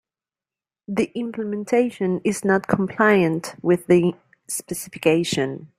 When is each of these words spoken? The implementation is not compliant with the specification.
The 0.87 1.11
implementation 1.13 2.21
is 2.23 2.43
not 2.43 2.65
compliant 2.67 3.53
with 3.61 3.85
the 3.85 4.15
specification. 4.47 5.69